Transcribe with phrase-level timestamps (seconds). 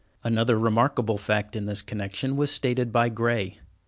[0.23, 3.59] Another remarkable fact in this connection was stated by Gray.